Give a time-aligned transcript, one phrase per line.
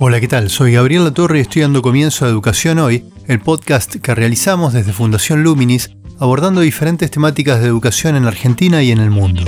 [0.00, 0.48] Hola, ¿qué tal?
[0.48, 4.92] Soy Gabriel Latorre y estoy dando comienzo a Educación Hoy, el podcast que realizamos desde
[4.92, 5.90] Fundación Luminis
[6.20, 9.42] abordando diferentes temáticas de educación en Argentina y en el mundo.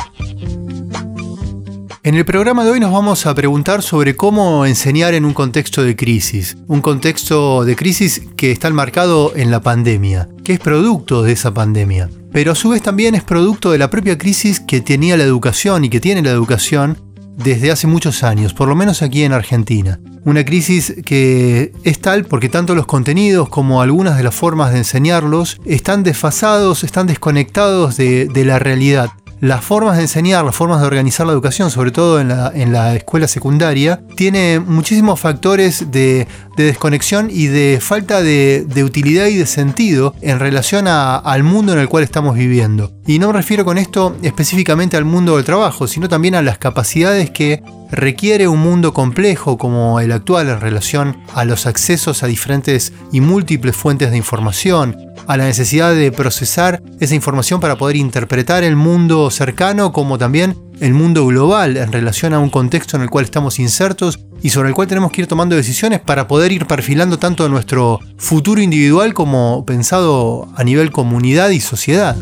[2.02, 5.84] En el programa de hoy nos vamos a preguntar sobre cómo enseñar en un contexto
[5.84, 11.22] de crisis, un contexto de crisis que está enmarcado en la pandemia, que es producto
[11.22, 14.80] de esa pandemia, pero a su vez también es producto de la propia crisis que
[14.80, 16.98] tenía la educación y que tiene la educación
[17.42, 20.00] desde hace muchos años, por lo menos aquí en Argentina.
[20.24, 24.78] Una crisis que es tal porque tanto los contenidos como algunas de las formas de
[24.78, 29.10] enseñarlos están desfasados, están desconectados de, la realidad.
[29.40, 33.26] Las formas de enseñar, las formas de organizar la educación, sobre todo en la, escuela
[33.26, 40.40] secundaria, tiene muchísimos factores de, desconexión y de falta de, utilidad y de sentido en
[40.40, 42.92] relación al mundo en el cual estamos viviendo.
[43.06, 46.58] Y no me refiero con esto específicamente al mundo del trabajo, sino también a las
[46.58, 52.26] capacidades que requiere un mundo complejo como el actual en relación a los accesos a
[52.26, 54.96] diferentes y múltiples fuentes de información,
[55.26, 60.56] a la necesidad de procesar esa información para poder interpretar el mundo cercano como también
[60.80, 64.70] el mundo global en relación a un contexto en el cual estamos insertos y sobre
[64.70, 69.12] el cual tenemos que ir tomando decisiones para poder ir perfilando tanto nuestro futuro individual
[69.12, 72.16] como pensado a nivel comunidad y sociedad.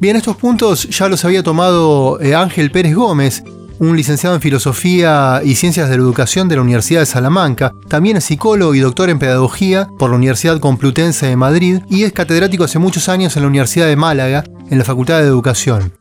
[0.00, 3.44] Bien, estos puntos ya los había tomado eh, Ángel Pérez Gómez
[3.78, 8.16] un licenciado en Filosofía y Ciencias de la Educación de la Universidad de Salamanca, también
[8.16, 12.64] es psicólogo y doctor en Pedagogía por la Universidad Complutense de Madrid y es catedrático
[12.64, 15.92] hace muchos años en la Universidad de Málaga, en la Facultad de Educación.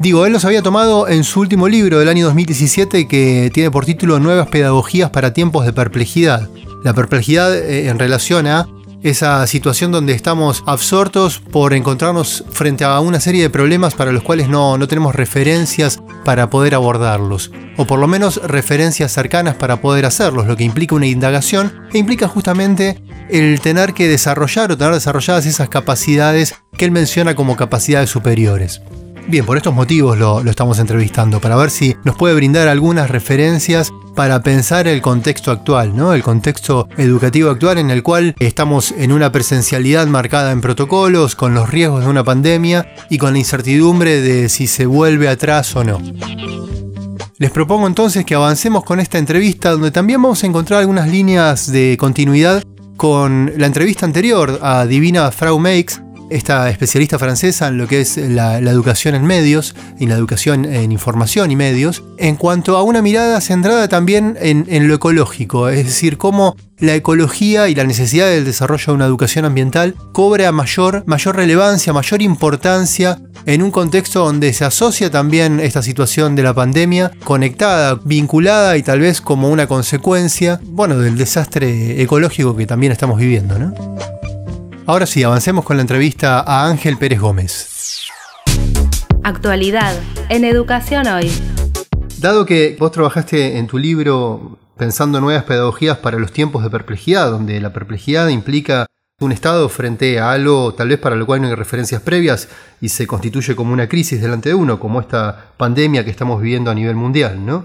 [0.00, 3.84] Digo, él los había tomado en su último libro del año 2017 que tiene por
[3.84, 6.48] título Nuevas Pedagogías para Tiempos de Perplejidad.
[6.82, 8.66] La perplejidad eh, en relación a
[9.02, 14.22] esa situación donde estamos absortos por encontrarnos frente a una serie de problemas para los
[14.22, 20.06] cuales no, tenemos referencias para poder abordarlos, o por lo menos referencias cercanas para poder
[20.06, 24.94] hacerlos, lo que implica una indagación e implica justamente el tener que desarrollar o tener
[24.94, 28.82] desarrolladas esas capacidades que él menciona como capacidades superiores.
[29.28, 33.92] Bien, por estos motivos lo, estamos entrevistando, para ver si nos puede brindar algunas referencias
[34.14, 36.12] para pensar el contexto actual, ¿no?
[36.12, 41.54] El contexto educativo actual en el cual estamos en una presencialidad marcada en protocolos, con
[41.54, 45.84] los riesgos de una pandemia y con la incertidumbre de si se vuelve atrás o
[45.84, 46.00] no.
[47.38, 51.72] Les propongo entonces que avancemos con esta entrevista donde también vamos a encontrar algunas líneas
[51.72, 52.62] de continuidad
[52.96, 56.01] con la entrevista anterior a Divina Frau Makes,
[56.32, 60.92] esta especialista francesa en lo que es la, educación en medios y la educación en
[60.92, 66.18] información y medios, en cuanto a una mirada centrada también en, lo ecológico, es decir,
[66.18, 71.36] cómo la ecología y la necesidad del desarrollo de una educación ambiental cobra mayor, mayor
[71.36, 77.12] relevancia, mayor importancia en un contexto donde se asocia también esta situación de la pandemia
[77.24, 83.18] conectada, vinculada y tal vez como una consecuencia, bueno, del desastre ecológico que también estamos
[83.18, 83.74] viviendo, ¿no?
[84.84, 88.08] Ahora sí, avancemos con la entrevista a Ángel Pérez Gómez.
[89.22, 89.94] Actualidad
[90.28, 91.30] en Educación Hoy.
[92.18, 97.30] Dado que vos trabajaste en tu libro pensando nuevas pedagogías para los tiempos de perplejidad,
[97.30, 98.86] donde la perplejidad implica
[99.20, 102.48] un estado frente a algo tal vez para lo cual no hay referencias previas
[102.80, 106.72] y se constituye como una crisis delante de uno, como esta pandemia que estamos viviendo
[106.72, 107.64] a nivel mundial, ¿no?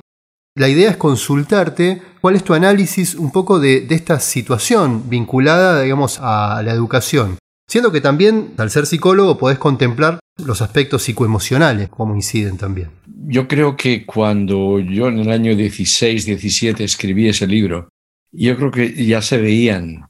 [0.58, 6.18] La idea es consultarte cuál es tu análisis un poco de, esta situación vinculada, digamos,
[6.20, 7.38] a la educación.
[7.70, 12.90] Siendo que también, al ser psicólogo, podés contemplar los aspectos psicoemocionales, cómo inciden también.
[13.06, 17.90] Yo creo que cuando yo en el año 16, 17 escribí ese libro,
[18.32, 20.08] yo creo que ya se veían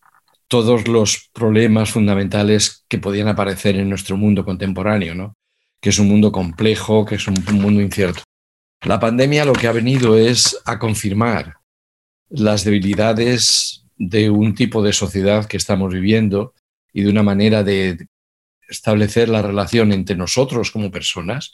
[0.47, 5.33] todos los problemas fundamentales que podían aparecer en nuestro mundo contemporáneo, ¿no?
[5.81, 8.23] que es un mundo complejo, que es un mundo incierto.
[8.83, 11.55] La pandemia lo que ha venido es a confirmar
[12.29, 16.53] las debilidades de un tipo de sociedad que estamos viviendo
[16.93, 18.07] y de una manera de
[18.69, 21.53] establecer la relación entre nosotros como personas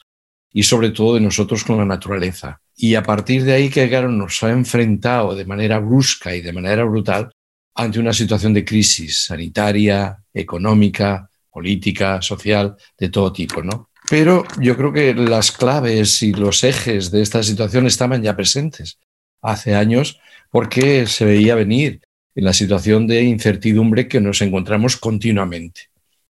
[0.52, 2.62] y sobre todo de nosotros con la naturaleza.
[2.76, 6.84] Y a partir de ahí que nos ha enfrentado de manera brusca y de manera
[6.84, 7.32] brutal
[7.76, 13.90] ante una situación de crisis sanitaria, económica, política, social, de todo tipo, ¿no?
[14.10, 19.00] Pero yo creo que las claves y los ejes de esta situación estaban ya presentes
[19.42, 20.20] hace años
[20.52, 22.02] porque se veía venir
[22.36, 25.90] en la situación de incertidumbre que nos encontramos continuamente,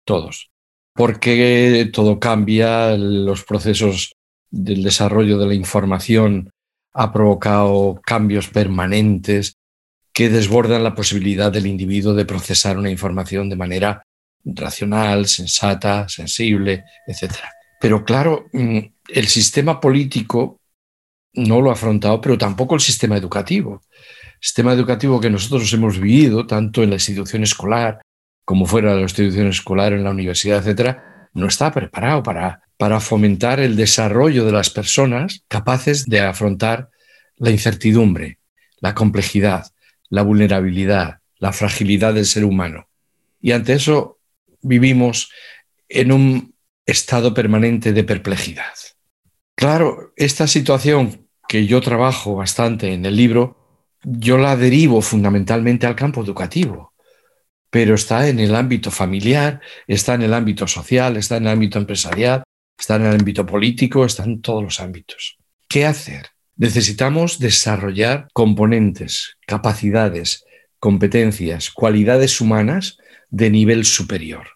[0.03, 0.50] todos,
[0.94, 4.15] porque todo cambia, los procesos
[4.50, 6.51] del desarrollo de la información
[6.94, 9.57] ha provocado cambios permanentes
[10.13, 14.03] que desbordan la posibilidad del individuo de procesar una información de manera
[14.45, 17.33] racional, sensata, sensible, etc.
[17.85, 18.79] Pero claro, mm,
[19.09, 20.59] el sistema político
[21.35, 23.83] no lo ha afrontado, pero tampoco el sistema educativo.
[23.93, 28.01] El sistema educativo que nosotros hemos vivido, tanto en la institución escolar
[28.43, 30.97] como fuera de la institución escolar, en la universidad, etc.,
[31.35, 36.89] no está preparado para, para fomentar el desarrollo de las personas capaces de afrontar
[37.37, 38.39] la incertidumbre,
[38.79, 39.67] la complejidad,
[40.09, 42.87] la vulnerabilidad, la fragilidad del ser humano.
[43.39, 44.17] Y ante eso
[44.63, 45.29] vivimos
[45.87, 46.55] en un
[46.85, 48.73] estado permanente de perplejidad.
[49.55, 53.57] Claro, esta situación que yo trabajo bastante en el libro,
[54.03, 56.93] yo la derivo fundamentalmente al campo educativo,
[57.69, 61.79] pero está en el ámbito familiar, está en el ámbito social, está en el ámbito
[61.79, 62.43] empresarial,
[62.77, 65.37] está en el ámbito político, está en todos los ámbitos.
[65.67, 66.27] ¿Qué hacer?
[66.57, 70.45] Necesitamos desarrollar componentes, capacidades,
[70.79, 72.97] competencias, cualidades humanas
[73.29, 74.55] de nivel superior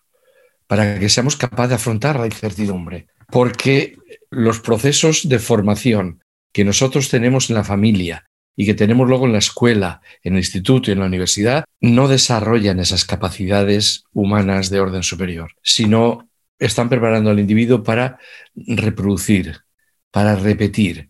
[0.70, 3.08] para que seamos capaces de afrontar la incertidumbre.
[3.32, 3.98] Porque
[4.30, 6.24] los procesos de formación
[6.54, 10.40] que nosotros tenemos en la familia y que tenemos luego en la escuela, en el
[10.40, 16.30] instituto y en la universidad, no desarrollan esas capacidades humanas de orden superior, sino
[16.60, 18.20] están preparando al individuo para
[18.54, 19.62] reproducir,
[20.12, 21.10] para repetir,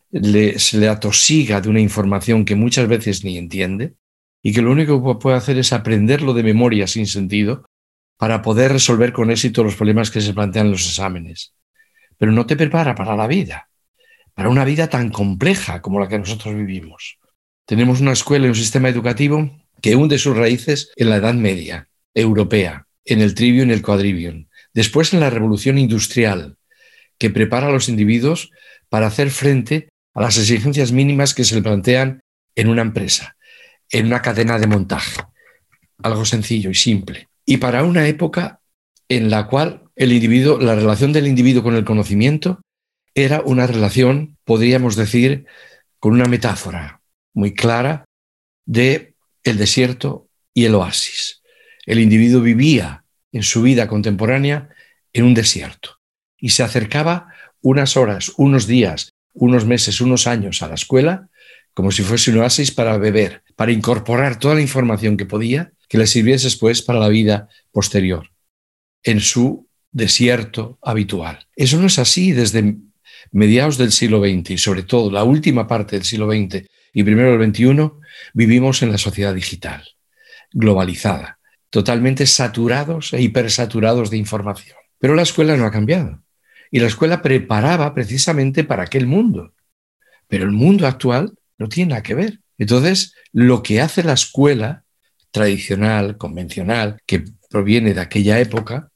[0.56, 3.96] se le atosiga de una información que muchas veces ni entiende
[4.42, 7.66] y que lo único que puede hacer es aprenderlo de memoria sin sentido
[8.20, 11.54] para poder resolver con éxito los problemas que se plantean en los exámenes.
[12.18, 13.70] Pero no te prepara para la vida,
[14.34, 17.18] para una vida tan compleja como la que nosotros vivimos.
[17.66, 19.50] Tenemos una escuela y un sistema educativo
[19.82, 24.48] que hunde sus raíces en la Edad Media, europea, en el trivio y el quadrivium,
[24.74, 26.58] después en la revolución industrial,
[27.18, 28.52] que prepara a los individuos
[28.90, 32.20] para hacer frente a las exigencias mínimas que se le plantean
[32.54, 33.38] en una empresa,
[33.90, 35.22] en una cadena de montaje.
[36.04, 37.29] Algo sencillo y simple.
[37.50, 38.62] Y para una época
[39.08, 42.62] en la cual el individuo, la relación del individuo con el conocimiento
[43.16, 45.48] era una relación, podríamos decir,
[45.98, 47.02] con una metáfora
[47.34, 48.06] muy clara
[48.68, 51.42] de el desierto y el oasis.
[51.88, 54.70] El individuo vivía en su vida contemporánea
[55.12, 55.98] en un desierto
[56.38, 61.30] y se acercaba unas horas, unos días, unos meses, unos años a la escuela
[61.74, 65.98] como si fuese un oasis para beber, para incorporar toda la información que podía que
[65.98, 68.30] le sirviese después para la vida posterior,
[69.04, 71.48] en su desierto habitual.
[71.56, 72.78] Eso no es así desde
[73.32, 77.38] mediados del siglo XX y sobre todo la última parte del siglo XX y primero
[77.38, 77.92] del XXI,
[78.34, 79.84] vivimos en la sociedad digital,
[80.52, 81.40] globalizada,
[81.70, 84.78] totalmente saturados e hipersaturados de información.
[85.00, 86.24] Pero la escuela no ha cambiado.
[86.72, 89.54] Y la escuela preparaba precisamente para aquel mundo.
[90.28, 92.40] Pero el mundo actual no tiene nada que ver.
[92.58, 94.84] Entonces, lo que hace la escuela
[95.32, 98.90] tradicional, convencional, que proviene de aquella época,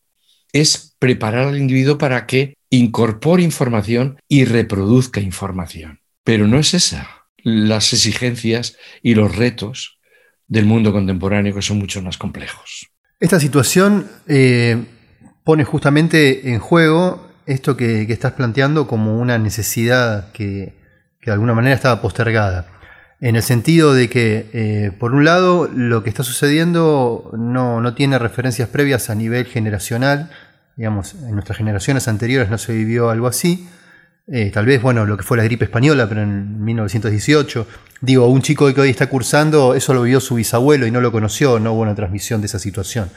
[0.51, 5.99] es preparar al individuo para que incorpore información y reproduzca información.
[6.23, 9.99] Pero no es esa las exigencias y los retos
[10.47, 12.87] del mundo contemporáneo que son mucho más complejos.
[13.19, 14.83] Esta situación eh,
[15.43, 20.73] pone justamente en juego esto que, estás planteando como una necesidad que,
[21.19, 22.67] que, de alguna manera estaba postergada.
[23.23, 27.93] En el sentido de que, eh, por un lado, lo que está sucediendo no, no,
[27.93, 30.29] tiene referencias previas a nivel generacional.
[30.75, 33.65] Digamos, en nuestras generaciones anteriores no se vivió algo así.
[34.27, 37.65] Eh, tal vez, bueno, lo que fue la gripe española, pero en 1918.
[38.01, 41.13] Digo, un chico que hoy está cursando, eso lo vio su bisabuelo y no lo
[41.13, 43.09] conoció, no hubo una transmisión de esa situación.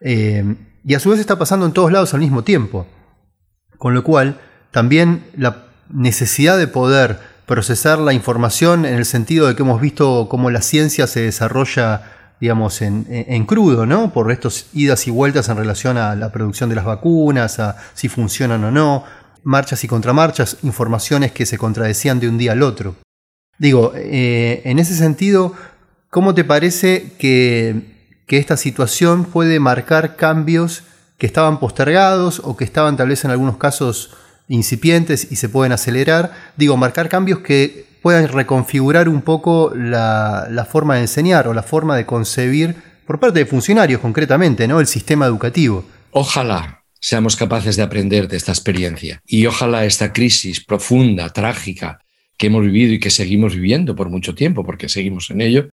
[0.00, 0.44] Eh,
[0.84, 2.86] y a su vez está pasando en todos lados al mismo tiempo.
[3.78, 4.38] Con lo cual,
[4.70, 10.28] también la necesidad de poder procesar la información en el sentido de que hemos visto
[10.30, 12.02] cómo la ciencia se desarrolla
[12.40, 14.12] digamos, en, en, crudo, ¿no?
[14.12, 18.08] Por estos idas y vueltas en relación a la producción de las vacunas, a si
[18.08, 19.02] funcionan o no,
[19.42, 22.94] marchas y contramarchas, informaciones que se contradecían de un día al otro.
[23.58, 25.52] Digo, eh, en ese sentido,
[26.08, 30.84] ¿cómo te parece que, esta situación puede marcar cambios
[31.18, 34.14] que estaban postergados o que estaban tal vez en algunos casos
[34.50, 36.32] incipientes y se pueden acelerar?
[36.56, 41.96] Digo, marcar cambios que puedan reconfigurar un poco la, forma de enseñar o la forma
[41.96, 42.76] de concebir
[43.06, 44.80] por parte de funcionarios concretamente, ¿no?
[44.80, 45.84] El sistema educativo.
[46.10, 49.20] Ojalá, seamos capaces de aprender de esta experiencia.
[49.26, 52.00] Y ojalá esta crisis profunda, trágica,
[52.36, 55.68] que hemos vivido y que seguimos viviendo por mucho tiempo, porque seguimos en ello,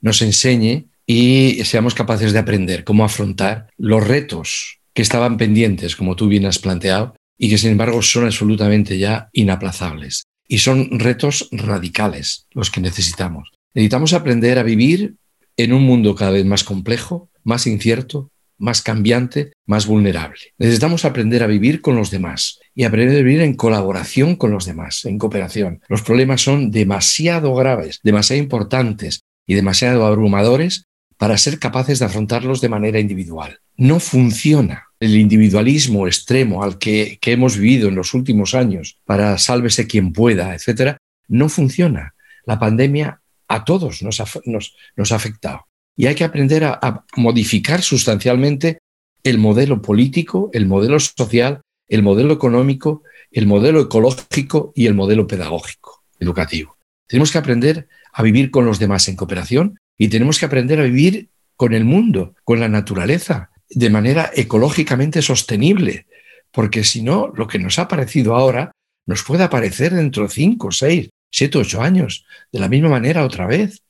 [0.00, 6.16] nos enseñe y seamos capaces de aprender cómo afrontar los retos que estaban pendientes, como
[6.16, 10.24] tú bien has planteado, y que sin embargo son absolutamente ya inaplazables.
[10.48, 13.50] Y son retos radicales los que necesitamos.
[13.74, 15.16] Necesitamos aprender a vivir
[15.56, 20.40] en un mundo cada vez más complejo, más incierto, más cambiante, más vulnerable.
[20.58, 24.64] Necesitamos aprender a vivir con los demás y aprender a vivir en colaboración con los
[24.64, 25.82] demás, en cooperación.
[25.88, 30.84] Los problemas son demasiado graves, demasiado importantes y demasiado abrumadores
[31.18, 33.60] para ser capaces de afrontarlos de manera individual.
[33.76, 39.86] No funciona el individualismo extremo al que, hemos vivido en los últimos años para sálvese
[39.86, 40.98] quien pueda, etcétera,
[41.28, 42.14] no funciona.
[42.44, 45.66] La pandemia a todos nos ha afectado.
[45.96, 48.78] Y hay que aprender a, modificar sustancialmente
[49.24, 55.26] el modelo político, el modelo social, el modelo económico, el modelo ecológico y el modelo
[55.26, 56.76] pedagógico, educativo.
[57.08, 60.84] Tenemos que aprender a vivir con los demás en cooperación y tenemos que aprender a
[60.84, 66.06] vivir con el mundo, con la naturaleza, de manera ecológicamente sostenible,
[66.50, 68.72] porque si no, lo que nos ha parecido ahora
[69.06, 73.46] nos puede aparecer dentro de cinco, seis, siete, ocho años, de la misma manera otra
[73.46, 73.82] vez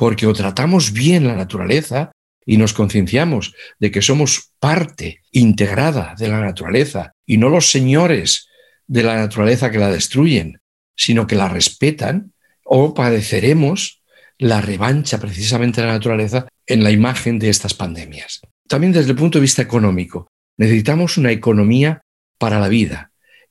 [0.00, 2.10] porque o tratamos bien la naturaleza
[2.46, 8.48] y nos concienciamos de que somos parte integrada de la naturaleza y no los señores
[8.86, 10.58] de la naturaleza que la destruyen,
[10.96, 12.32] sino que la respetan,
[12.64, 14.02] o padeceremos
[14.38, 18.40] la revancha precisamente de la naturaleza en la imagen de estas pandemias.
[18.70, 22.02] También desde el punto de vista económico, necesitamos una economía
[22.38, 23.10] para la vida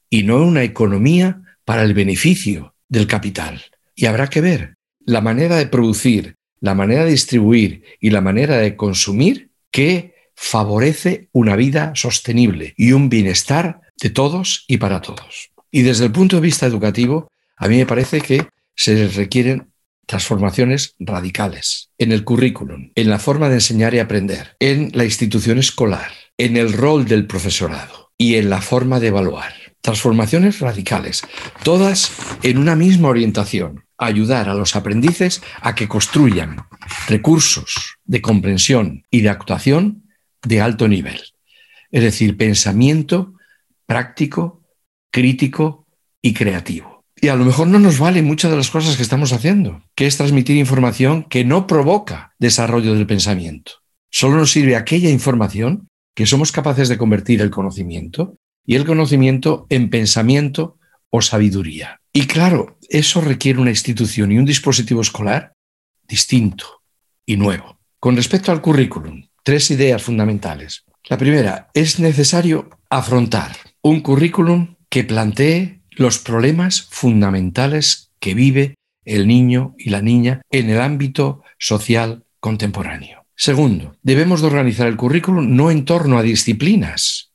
[0.09, 3.61] y no una economía para el beneficio del capital.
[3.95, 8.59] Y habrá que ver la manera de producir la manera de distribuir y la manera
[8.59, 15.51] de consumir que favorece una vida sostenible y un bienestar de todos y para todos.
[15.69, 19.67] Y desde el punto de vista educativo, a mí me parece que se requieren
[20.09, 25.59] transformaciones radicales en el currículum, en la forma de enseñar y aprender, en la institución
[25.59, 29.53] escolar, en el rol del profesorado y en la forma de evaluar.
[29.81, 31.21] Transformaciones radicales,
[31.61, 32.11] todas
[32.41, 36.57] en una misma orientación, ayudar a los aprendices a que construyan
[37.07, 40.09] recursos de comprensión y de actuación
[40.41, 41.21] de alto nivel.
[41.91, 43.35] Es decir, pensamiento
[43.85, 44.63] práctico,
[45.11, 45.85] crítico
[46.19, 46.88] y creativo.
[47.21, 50.07] Y a lo mejor no nos valen muchas de las cosas que estamos haciendo, que
[50.07, 53.73] es transmitir información que no provoca desarrollo del pensamiento.
[54.09, 59.67] Solo nos sirve aquella información que somos capaces de convertir el conocimiento y el conocimiento
[59.69, 60.77] en pensamiento
[61.09, 61.99] o sabiduría.
[62.13, 65.53] Y claro, eso requiere una institución y un dispositivo escolar
[66.07, 66.81] distinto
[67.25, 67.79] y nuevo.
[67.99, 70.85] Con respecto al currículum, tres ideas fundamentales.
[71.07, 79.27] La primera, es necesario afrontar un currículum que plantee los problemas fundamentales que vive el
[79.27, 83.25] niño y la niña en el ámbito social contemporáneo.
[83.35, 87.31] Segundo, debemos de organizar el currículum no en torno a disciplinas,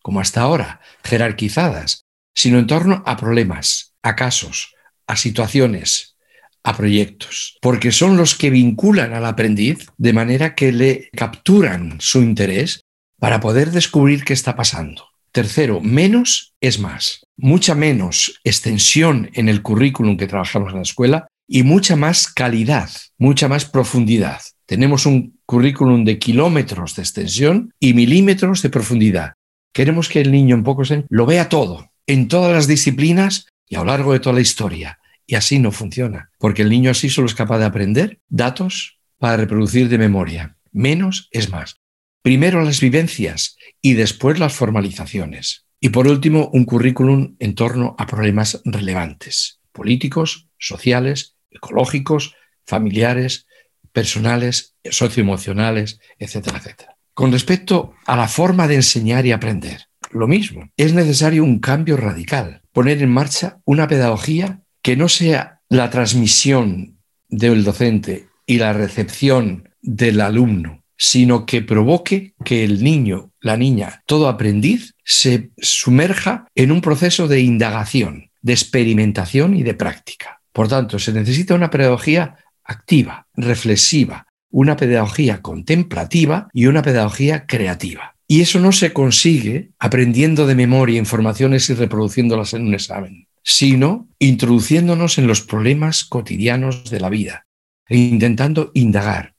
[0.00, 4.74] como hasta ahora, jerarquizadas, sino en torno a problemas, a casos,
[5.06, 6.16] a situaciones,
[6.64, 12.22] a proyectos, porque son los que vinculan al aprendiz de manera que le capturan su
[12.22, 12.84] interés
[13.18, 15.11] para poder descubrir qué está pasando.
[15.32, 17.26] Tercero, menos es más.
[17.38, 22.90] Mucha menos extensión en el currículum que trabajamos en la escuela y mucha más calidad,
[23.16, 24.42] mucha más profundidad.
[24.66, 29.32] Tenemos un currículum de kilómetros de extensión y milímetros de profundidad.
[29.72, 33.76] Queremos que el niño en pocos años lo vea todo, en todas las disciplinas y
[33.76, 34.98] a lo largo de toda la historia.
[35.26, 39.38] Y así no funciona, porque el niño así solo es capaz de aprender datos para
[39.38, 40.58] reproducir de memoria.
[40.72, 41.76] Menos es más.
[42.22, 45.66] Primero las vivencias y después las formalizaciones.
[45.80, 53.46] Y por último, un currículum en torno a problemas relevantes, políticos, sociales, ecológicos, familiares,
[53.92, 56.96] personales, socioemocionales, etcétera, etcétera.
[57.14, 60.70] Con respecto a la forma de enseñar y aprender, lo mismo.
[60.76, 66.98] Es necesario un cambio radical, poner en marcha una pedagogía que no sea la transmisión
[67.28, 74.04] del docente y la recepción del alumno, sino que provoque que el niño, la niña,
[74.06, 80.42] todo aprendiz se sumerja en un proceso de indagación, de experimentación y de práctica.
[80.52, 88.14] Por tanto, se necesita una pedagogía activa, reflexiva, una pedagogía contemplativa y una pedagogía creativa.
[88.28, 94.06] Y eso no se consigue aprendiendo de memoria informaciones y reproduciéndolas en un examen, sino
[94.20, 97.46] introduciéndonos en los problemas cotidianos de la vida
[97.88, 99.34] e intentando indagar,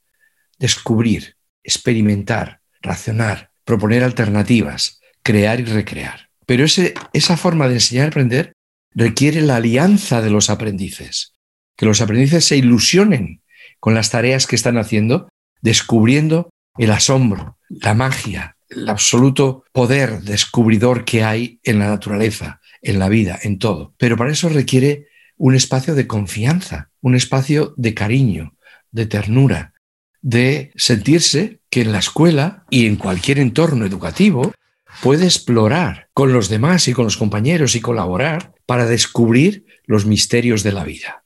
[0.60, 6.30] descubrir, experimentar, racionar, proponer alternativas, crear y recrear.
[6.46, 8.54] Pero esa forma de enseñar y aprender
[8.92, 11.34] requiere la alianza de los aprendices,
[11.78, 13.42] que los aprendices se ilusionen
[13.80, 15.30] con las tareas que están haciendo
[15.62, 23.00] descubriendo el asombro, la magia, el absoluto poder descubridor que hay en la naturaleza, en
[23.00, 23.94] la vida, en todo.
[23.98, 28.56] Pero para eso requiere un espacio de confianza, un espacio de cariño,
[28.92, 29.73] de ternura,
[30.24, 34.54] de sentirse que en la escuela y en cualquier entorno educativo
[35.02, 40.64] puede explorar con los demás y con los compañeros y colaborar para descubrir los misterios
[40.64, 41.26] de la vida.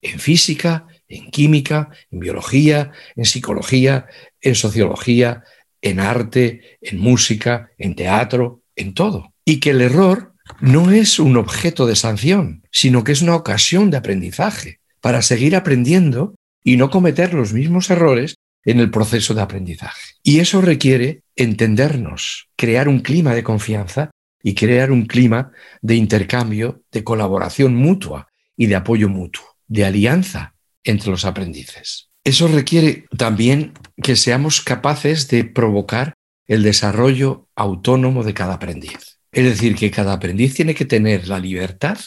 [0.00, 4.06] En física, en química, en biología, en psicología,
[4.40, 5.44] en sociología,
[5.82, 9.34] en arte, en música, en teatro, en todo.
[9.44, 13.90] Y que el error no es un objeto de sanción, sino que es una ocasión
[13.90, 19.42] de aprendizaje para seguir aprendiendo y no cometer los mismos errores en el proceso de
[19.42, 20.12] aprendizaje.
[20.22, 24.10] Y eso requiere entendernos, crear un clima de confianza
[24.42, 30.54] y crear un clima de intercambio, de colaboración mutua y de apoyo mutuo, de alianza
[30.84, 32.08] entre los aprendices.
[32.24, 36.14] Eso requiere también que seamos capaces de provocar
[36.46, 39.18] el desarrollo autónomo de cada aprendiz.
[39.32, 41.98] Es decir, que cada aprendiz tiene que tener la libertad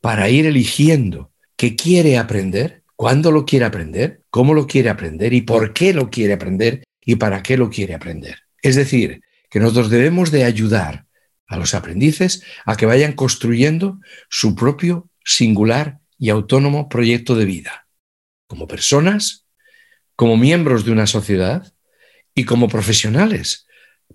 [0.00, 5.42] para ir eligiendo qué quiere aprender cuándo lo quiere aprender, cómo lo quiere aprender y
[5.42, 8.40] por qué lo quiere aprender y para qué lo quiere aprender.
[8.60, 11.06] Es decir, que nosotros debemos de ayudar
[11.46, 17.86] a los aprendices a que vayan construyendo su propio singular y autónomo proyecto de vida,
[18.48, 19.46] como personas,
[20.16, 21.72] como miembros de una sociedad
[22.34, 23.68] y como profesionales,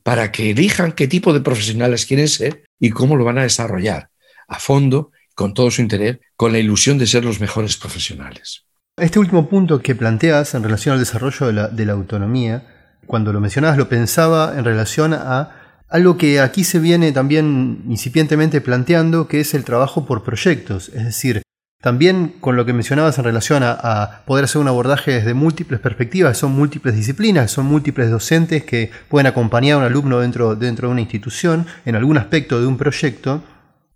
[0.03, 4.09] para que elijan qué tipo de profesionales quieren ser y cómo lo van a desarrollar
[4.49, 8.65] a fondo, con todo su interés, con la ilusión de ser los mejores profesionales.
[8.97, 12.63] Este último punto que planteas en relación al desarrollo de la, autonomía,
[13.07, 15.49] cuando lo mencionabas lo pensaba en relación a
[15.89, 20.89] algo que aquí se viene también incipientemente planteando, que es el trabajo por proyectos.
[20.89, 21.41] Es decir,
[21.81, 26.37] también con lo que mencionabas en relación a, poder hacer un abordaje desde múltiples perspectivas,
[26.37, 30.91] son múltiples disciplinas, son múltiples docentes que pueden acompañar a un alumno dentro, dentro de
[30.91, 33.43] una institución en algún aspecto de un proyecto.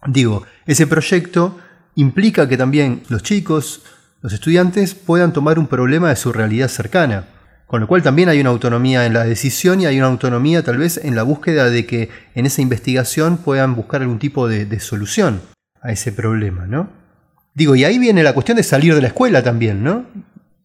[0.08, 1.60] Digo, ese proyecto
[1.94, 3.84] implica que también los chicos
[4.28, 7.30] los estudiantes puedan tomar un problema de su realidad cercana,
[7.66, 10.78] con lo cual también hay una autonomía en la decisión y hay una autonomía tal
[10.78, 15.40] vez en la búsqueda de que en esa investigación puedan buscar algún tipo de, solución
[15.82, 16.90] a ese problema, ¿no?
[17.54, 20.06] Digo, y ahí viene la cuestión de salir de la escuela también, ¿no?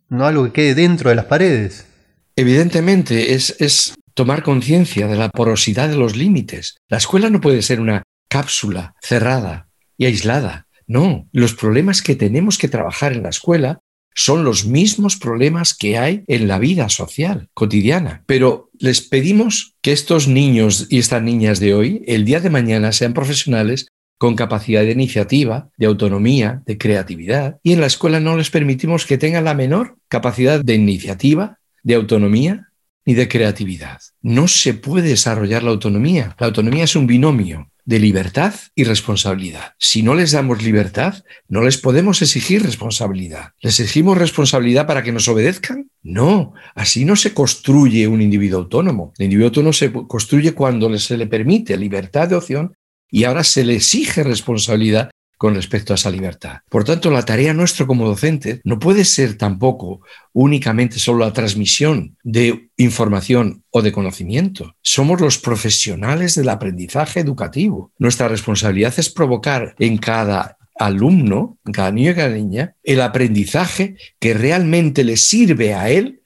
[0.09, 1.87] No algo que quede dentro de las paredes.
[2.35, 6.79] Evidentemente, es, es tomar conciencia de la porosidad de los límites.
[6.89, 10.67] La escuela no puede ser una cápsula cerrada y aislada.
[10.93, 13.81] No, los problemas que tenemos que trabajar en la escuela
[14.15, 18.25] son los mismos problemas que hay en la vida social cotidiana.
[18.27, 22.93] Pero les pedimos que estos niños y estas niñas de hoy, el día de mañana,
[22.93, 23.87] sean profesionales
[24.19, 29.07] con capacidad de iniciativa, de autonomía, de creatividad, y en la escuela no les permitimos
[29.07, 32.69] que tengan la menor capacidad de iniciativa, de autonomía
[33.07, 33.99] ni de creatividad.
[34.21, 36.37] No se puede desarrollar la autonomía.
[36.39, 39.75] La autonomía es un binomio de libertad y responsabilidad.
[39.79, 43.53] Si no les damos libertad, no les podemos exigir responsabilidad.
[43.61, 45.91] ¿Les exigimos responsabilidad para que nos obedezcan?
[46.03, 49.13] No, así no se construye un individuo autónomo.
[49.19, 52.75] El individuo autónomo se construye cuando se le permite libertad de opción
[53.11, 55.11] y ahora se le exige responsabilidad
[55.43, 56.59] con respecto a esa libertad.
[56.69, 60.01] Por tanto, la tarea nuestra como docente no puede ser tampoco
[60.33, 64.77] únicamente solo la transmisión de información o de conocimiento.
[64.83, 67.91] Somos los profesionales del aprendizaje educativo.
[67.99, 73.97] Nuestra responsabilidad es provocar en cada alumno, en cada niño y cada niña, el aprendizaje
[74.21, 76.23] que realmente le sirve a él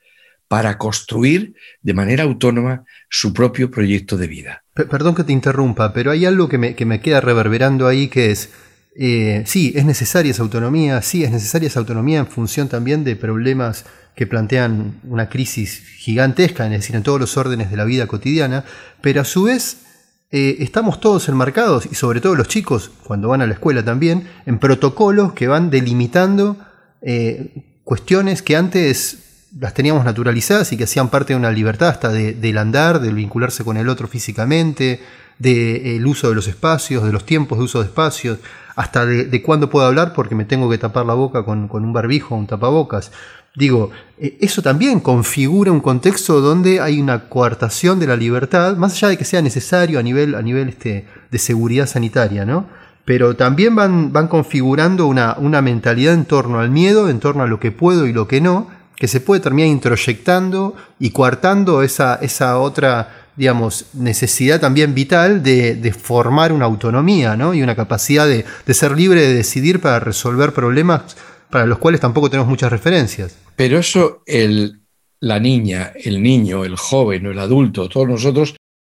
[0.46, 4.64] para construir de manera autónoma su propio proyecto de vida.
[4.74, 8.30] Perdón que te interrumpa, pero hay algo que me, que me queda reverberando ahí que
[8.30, 8.50] es,
[8.98, 13.14] eh, sí, es necesaria esa autonomía, sí, es necesaria esa autonomía en función también de
[13.14, 18.06] problemas que plantean una crisis gigantesca, es decir, en todos los órdenes de la vida
[18.06, 18.64] cotidiana,
[19.02, 19.82] pero a su vez
[20.30, 24.28] eh, estamos todos enmarcados, y sobre todo los chicos, cuando van a la escuela también,
[24.46, 26.56] en protocolos que van delimitando
[27.02, 29.18] eh, cuestiones que antes
[29.60, 33.62] las teníamos naturalizadas y que hacían parte de una libertad hasta del andar, del vincularse
[33.62, 35.00] con el otro físicamente,
[35.38, 38.38] del uso de los espacios, de los tiempos de uso de espacios,
[38.74, 42.34] hasta de, cuándo puedo hablar porque me tengo que tapar la boca con, un barbijo
[42.34, 43.10] o un tapabocas.
[43.54, 48.92] Digo, eh, eso también configura un contexto donde hay una coartación de la libertad, más
[48.92, 52.66] allá de que sea necesario a nivel, a nivel este, de seguridad sanitaria, ¿no?
[53.06, 57.46] Pero también van, van configurando una, una mentalidad en torno al miedo, en torno a
[57.46, 62.16] lo que puedo y lo que no, que se puede terminar introyectando y coartando esa,
[62.16, 67.54] esa otra digamos, necesidad también vital de, formar una autonomía ¿no?
[67.54, 68.44] y una capacidad de,
[68.74, 71.16] ser libre de decidir para resolver problemas
[71.50, 73.36] para los cuales tampoco tenemos muchas referencias.
[73.54, 74.80] Pero eso, el
[75.20, 78.56] la niña, el niño, el joven o el adulto, todos nosotros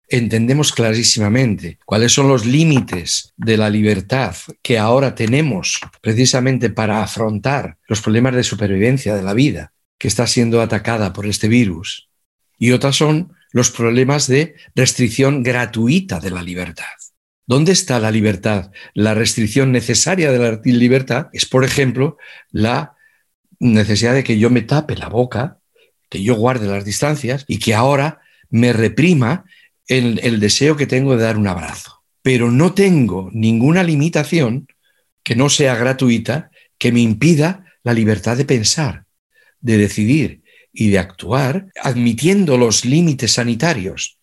[0.08, 7.76] entendemos clarísimamente cuáles son los límites de la libertad que ahora tenemos precisamente para afrontar
[7.86, 12.08] los problemas de supervivencia de la vida que está siendo atacada por este virus.
[12.58, 16.84] Y otras son los problemas de restricción gratuita de la libertad.
[17.46, 18.70] ¿Dónde está la libertad?
[18.92, 22.18] La restricción necesaria de la libertad es, por ejemplo,
[22.50, 22.94] la
[23.58, 25.58] necesidad de que yo me tape la boca,
[26.10, 29.44] que yo guarde las distancias y que ahora me reprima
[29.86, 32.02] el, deseo que tengo de dar un abrazo.
[32.22, 34.68] Pero no tengo ninguna limitación
[35.22, 39.06] que no sea gratuita que me impida la libertad de pensar,
[39.60, 40.42] de decidir
[40.78, 44.18] y de actuar, admitiendo los límites sanitarios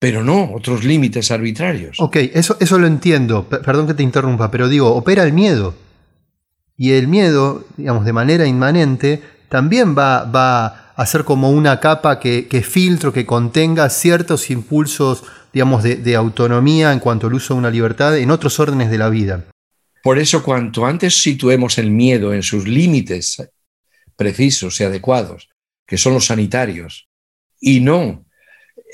[0.00, 2.00] pero no otros límites arbitrarios.
[2.00, 5.74] Ok, eso, eso lo entiendo, perdón que te interrumpa, pero digo, opera el miedo.
[6.74, 12.18] Y el miedo, digamos, de manera inmanente, también va, va a ser como una capa
[12.18, 17.52] que, que filtro, que contenga ciertos impulsos, digamos, de, de autonomía en cuanto al uso
[17.52, 19.44] de una libertad en otros órdenes de la vida.
[20.02, 23.50] Por eso, cuanto antes situemos el miedo en sus límites
[24.16, 25.49] precisos y adecuados,
[25.90, 27.08] que son los sanitarios,
[27.60, 28.24] y no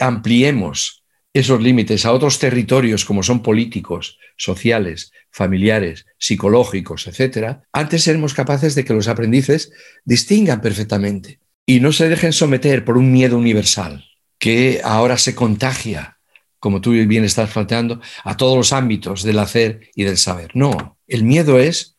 [0.00, 1.04] ampliemos
[1.34, 8.74] esos límites a otros territorios como son políticos, sociales, familiares, psicológicos, etc., antes seremos capaces
[8.74, 9.70] de que los aprendices
[10.06, 14.02] distingan perfectamente y no se dejen someter por un miedo universal
[14.38, 16.18] que ahora se contagia,
[16.58, 20.52] como tú bien estás planteando, a todos los ámbitos del hacer y del saber.
[20.54, 21.94] No, el miedo es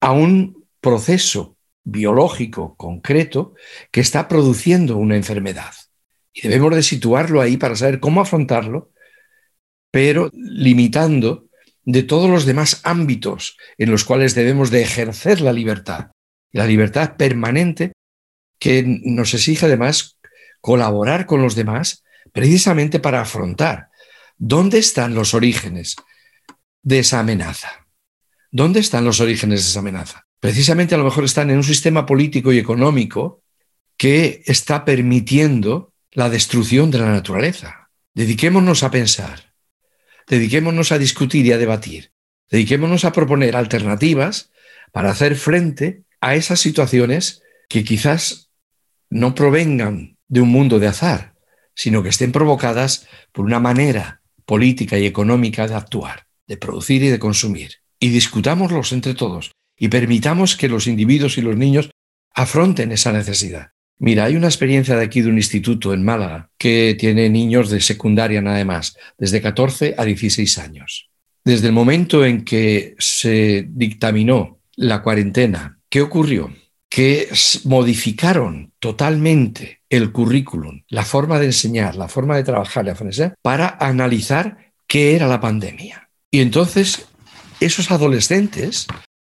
[0.00, 3.54] a un proceso biológico concreto
[3.90, 5.72] que está produciendo una enfermedad.
[6.32, 8.92] Y debemos de situarlo ahí para saber cómo afrontarlo,
[9.90, 11.48] pero limitando
[11.84, 16.12] de todos los demás ámbitos en los cuales debemos de ejercer la libertad.
[16.52, 17.92] La libertad permanente
[18.58, 20.18] que nos exige además
[20.60, 23.88] colaborar con los demás precisamente para afrontar
[24.38, 25.96] dónde están los orígenes
[26.82, 27.86] de esa amenaza.
[28.50, 30.26] ¿Dónde están los orígenes de esa amenaza?
[30.42, 33.44] Precisamente a lo mejor están en un sistema político y económico
[33.96, 37.90] que está permitiendo la destrucción de la naturaleza.
[38.12, 39.54] Dediquémonos a pensar,
[40.26, 42.10] dediquémonos a discutir y a debatir,
[42.50, 44.50] dediquémonos a proponer alternativas
[44.90, 48.50] para hacer frente a esas situaciones que quizás
[49.10, 51.36] no provengan de un mundo de azar,
[51.76, 57.10] sino que estén provocadas por una manera política y económica de actuar, de producir y
[57.10, 57.74] de consumir.
[58.00, 59.52] Y discutámoslos entre todos
[59.82, 61.90] y permitamos que los individuos y los niños
[62.32, 63.70] afronten esa necesidad.
[63.98, 67.80] Mira, hay una experiencia de aquí de un instituto en Málaga que tiene niños de
[67.80, 71.10] secundaria nada más, desde 14 a 16 años.
[71.44, 76.54] Desde el momento en que se dictaminó la cuarentena, ¿qué ocurrió?
[76.88, 77.28] Que
[77.64, 83.78] modificaron totalmente el currículum, la forma de enseñar, la forma de trabajar, la forma para
[83.80, 86.08] analizar qué era la pandemia.
[86.30, 87.08] Y entonces
[87.58, 88.86] esos adolescentes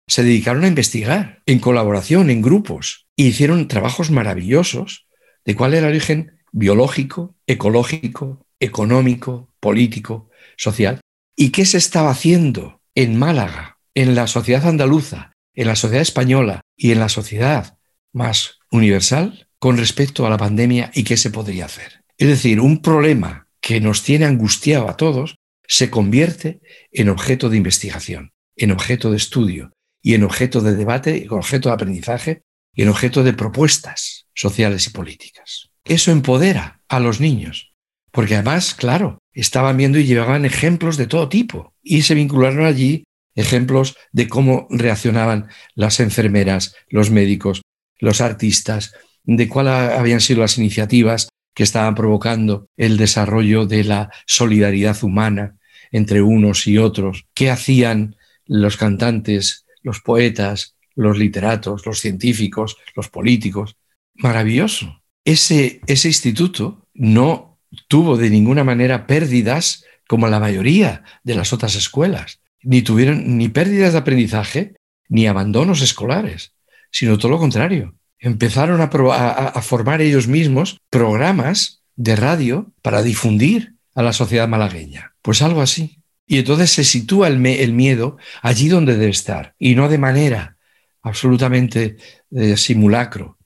[0.09, 5.07] se dedicaron a investigar en colaboración, en grupos, e hicieron trabajos maravillosos
[5.45, 10.99] de cuál era el origen biológico, ecológico, económico, político, social,
[11.35, 16.61] y qué se estaba haciendo en Málaga, en la sociedad andaluza, en la sociedad española
[16.75, 17.77] y en la sociedad
[18.11, 22.03] más universal con respecto a la pandemia y qué se podría hacer.
[22.17, 25.35] Es decir, un problema que nos tiene angustiado a todos
[25.67, 31.17] se convierte en objeto de investigación, en objeto de estudio, y en objeto de debate,
[31.17, 32.41] y objeto de aprendizaje
[32.73, 35.69] y en objeto de propuestas sociales y políticas.
[35.85, 37.73] Eso empodera a los niños,
[38.11, 43.03] porque además, claro, estaban viendo y llevaban ejemplos de todo tipo y se vincularon allí
[43.35, 47.61] ejemplos de cómo reaccionaban las enfermeras, los médicos,
[47.99, 54.11] los artistas, de cuáles habían sido las iniciativas que estaban provocando el desarrollo de la
[54.25, 55.57] solidaridad humana
[55.91, 63.09] entre unos y otros, qué hacían los cantantes los poetas, los literatos, los científicos, los
[63.09, 63.77] políticos.
[64.15, 65.01] Maravilloso.
[65.23, 72.41] Ese, instituto no tuvo de ninguna manera pérdidas como la mayoría de las otras escuelas.
[72.61, 74.75] Ni tuvieron ni pérdidas de aprendizaje
[75.07, 76.53] ni abandonos escolares,
[76.91, 77.95] sino todo lo contrario.
[78.17, 85.13] Empezaron a, a formar ellos mismos programas de radio para difundir a la sociedad malagueña.
[85.21, 85.98] Pues algo así.
[86.31, 90.57] Y entonces se sitúa el, miedo allí donde debe estar y no de manera
[91.01, 91.97] absolutamente
[92.29, 93.39] de simulacro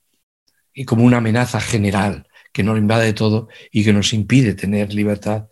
[0.73, 5.45] y como una amenaza general que nos invade todo y que nos impide tener libertad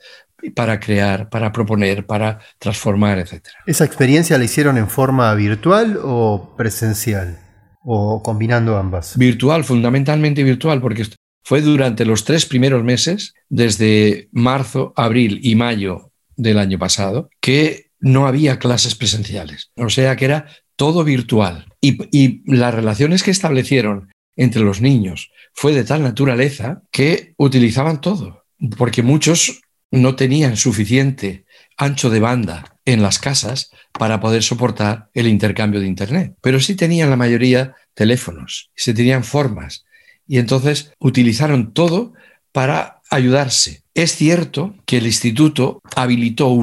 [0.53, 3.47] para crear, para proponer, para transformar, etc.
[3.65, 7.39] ¿Esa experiencia la hicieron en forma virtual o presencial?
[7.81, 9.17] ¿O combinando ambas?
[9.17, 11.07] Virtual, fundamentalmente virtual, porque
[11.45, 16.10] fue durante los tres primeros meses, desde marzo, abril y mayo
[16.41, 19.69] del año pasado, que no había clases presenciales.
[19.75, 21.67] O sea que era todo virtual.
[21.79, 28.45] Y, las relaciones que establecieron entre los niños fue de tal naturaleza que utilizaban todo,
[28.77, 31.45] porque muchos no tenían suficiente
[31.77, 36.75] ancho de banda en las casas para poder soportar el intercambio de Internet, pero sí
[36.75, 39.85] tenían la mayoría teléfonos, se tenían formas
[40.27, 42.13] y entonces utilizaron todo
[42.51, 43.80] para ayudarse.
[43.93, 46.57] Es cierto que el instituto habilitó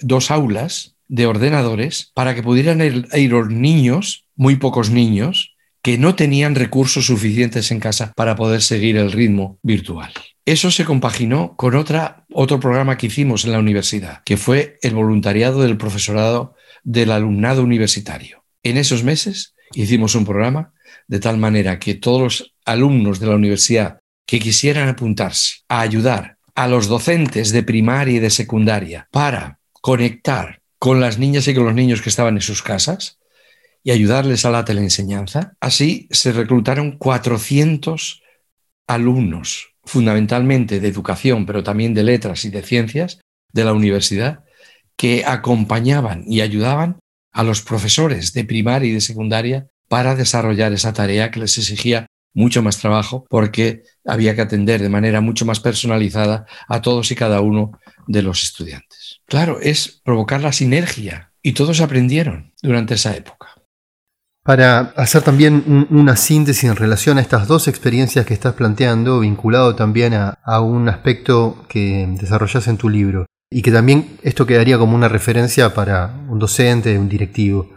[0.00, 6.14] dos aulas de ordenadores para que pudieran ir, los niños, muy pocos niños, que no
[6.14, 10.12] tenían recursos suficientes en casa para poder seguir el ritmo virtual.
[10.46, 15.60] Eso se compaginó con otro programa que hicimos en la universidad, que fue el voluntariado
[15.60, 16.54] del profesorado
[16.84, 18.44] del alumnado universitario.
[18.62, 20.72] En esos meses hicimos un programa
[21.06, 26.38] de tal manera que todos los alumnos de la universidad que quisieran apuntarse a ayudar
[26.54, 31.64] a los docentes de primaria y de secundaria para conectar con las niñas y con
[31.64, 33.18] los niños que estaban en sus casas
[33.84, 35.54] y ayudarles a la teleenseñanza.
[35.60, 38.22] Así se reclutaron 400
[38.86, 43.20] alumnos, fundamentalmente de educación, pero también de letras y de ciencias
[43.52, 44.44] de la universidad,
[44.96, 46.98] que acompañaban y ayudaban
[47.32, 52.06] a los profesores de primaria y de secundaria para desarrollar esa tarea que les exigía
[52.34, 57.14] mucho más trabajo porque había que atender de manera mucho más personalizada a todos y
[57.14, 57.72] cada uno
[58.06, 59.20] de los estudiantes.
[59.26, 63.48] Claro, es provocar la sinergia y todos aprendieron durante esa época.
[64.44, 69.76] Para hacer también una síntesis en relación a estas dos experiencias que estás planteando, vinculado
[69.76, 74.78] también a, a un aspecto que desarrollas en tu libro, y que también esto quedaría
[74.78, 77.68] como una referencia para un docente, un directivo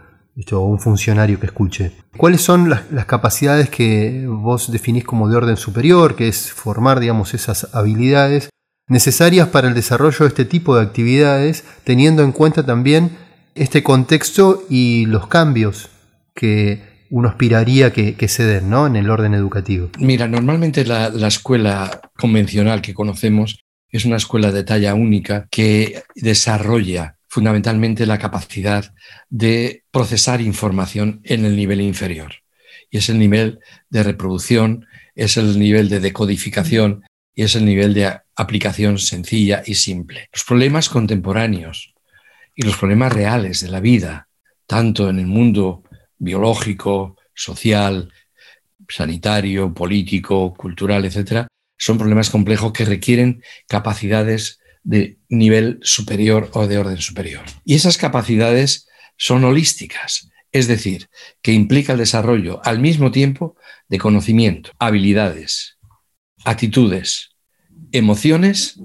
[0.52, 1.92] un funcionario que escuche.
[2.16, 7.34] ¿Cuáles son las, capacidades que vos definís como de orden superior, que es formar, digamos,
[7.34, 8.50] esas habilidades
[8.88, 13.16] necesarias para el desarrollo de este tipo de actividades, teniendo en cuenta también
[13.54, 15.88] este contexto y los cambios
[16.34, 18.86] que uno aspiraría que, se den ¿no?
[18.86, 19.88] en el orden educativo?
[19.98, 26.02] Mira, normalmente la, la escuela convencional que conocemos es una escuela de talla única que
[26.14, 28.94] desarrolla fundamentalmente la capacidad
[29.28, 32.32] de procesar información en el nivel inferior.
[32.90, 37.92] Y es el nivel de reproducción, es el nivel de decodificación y es el nivel
[37.92, 40.30] de aplicación sencilla y simple.
[40.32, 41.92] Los problemas contemporáneos
[42.54, 44.28] y los problemas reales de la vida,
[44.66, 45.82] tanto en el mundo
[46.16, 48.10] biológico, social,
[48.88, 56.78] sanitario, político, cultural, etc., son problemas complejos que requieren capacidades de nivel superior o de
[56.78, 57.44] orden superior.
[57.64, 61.10] Y esas capacidades son holísticas, es decir,
[61.42, 63.56] que implica el desarrollo al mismo tiempo
[63.88, 65.76] de conocimiento, habilidades,
[66.44, 67.30] actitudes,
[67.90, 68.80] emociones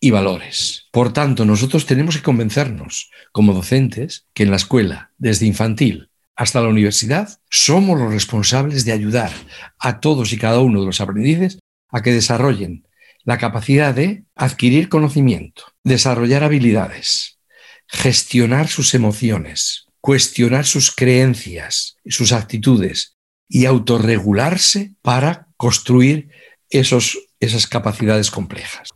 [0.00, 0.88] y valores.
[0.90, 6.62] Por tanto, nosotros tenemos que convencernos como docentes que en la escuela, desde infantil hasta
[6.62, 9.32] la universidad, somos los responsables de ayudar
[9.78, 11.58] a todos y cada uno de los aprendices
[11.90, 12.86] a que desarrollen
[13.24, 17.38] la capacidad de adquirir conocimiento, desarrollar habilidades,
[17.86, 23.16] gestionar sus emociones, cuestionar sus creencias, sus actitudes
[23.48, 26.30] y autorregularse para construir
[26.70, 28.88] esos, esas capacidades complejas.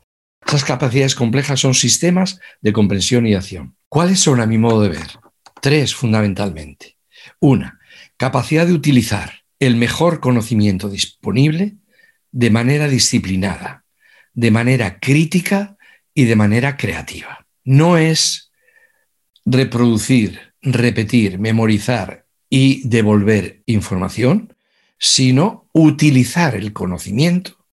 [0.47, 3.77] Esas capacidades complejas son sistemas de comprensión y acción.
[3.89, 5.07] ¿Cuáles son a mi modo de ver?
[5.61, 6.97] Tres fundamentalmente.
[7.41, 7.81] Una,
[8.17, 11.77] capacidad de utilizar el mejor conocimiento disponible
[12.31, 13.86] de manera disciplinada,
[14.37, 15.77] de manera crítica
[16.15, 17.47] y de manera creativa.
[17.65, 18.53] No es
[19.45, 24.55] reproducir, repetir, memorizar y devolver información,
[24.99, 27.67] sino utilizar el conocimiento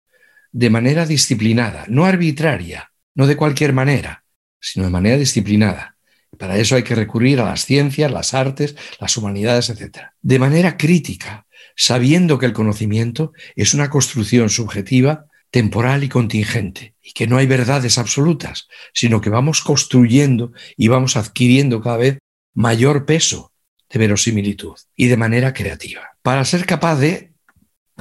[0.52, 4.24] de manera disciplinada, no arbitraria, no de cualquier manera,
[4.60, 5.96] sino de manera disciplinada.
[6.38, 10.12] Para eso hay que recurrir a las ciencias, las artes, las humanidades, etc.
[10.20, 17.12] De manera crítica, sabiendo que el conocimiento es una construcción subjetiva temporal y contingente, y
[17.12, 22.18] que no hay verdades absolutas, sino que vamos construyendo y vamos adquiriendo cada vez
[22.54, 23.52] mayor peso
[23.90, 27.34] de verosimilitud y de manera creativa, para ser capaz de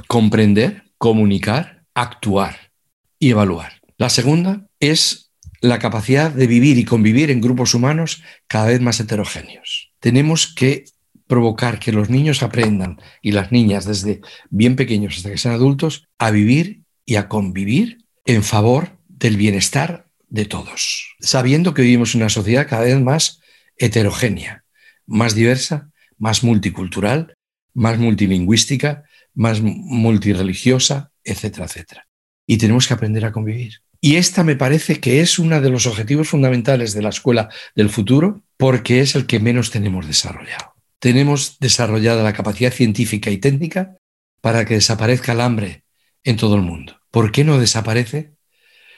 [0.08, 2.72] comprender, comunicar, actuar
[3.18, 3.82] y evaluar.
[3.98, 8.98] La segunda es la capacidad de vivir y convivir en grupos humanos cada vez más
[8.98, 9.92] heterogéneos.
[10.00, 10.86] Tenemos que
[11.26, 16.08] provocar que los niños aprendan y las niñas desde bien pequeños hasta que sean adultos
[16.18, 22.22] a vivir y a convivir en favor del bienestar de todos, sabiendo que vivimos en
[22.22, 23.40] una sociedad cada vez más
[23.76, 24.64] heterogénea,
[25.06, 27.34] más diversa, más multicultural,
[27.74, 32.06] más multilingüística, más multireligiosa, etcétera, etcétera.
[32.46, 33.82] y tenemos que aprender a convivir.
[34.00, 37.88] Y esta me parece que es uno de los objetivos fundamentales de la escuela del
[37.88, 40.74] futuro porque es el que menos tenemos desarrollado.
[40.98, 43.96] Tenemos desarrollada la capacidad científica y técnica
[44.40, 45.81] para que desaparezca el hambre
[46.24, 47.00] en todo el mundo.
[47.10, 48.32] ¿Por qué no desaparece?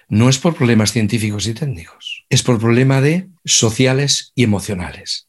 [0.08, 5.28] No es por problemas científicos y técnicos, es por problemas de sociales y emocionales,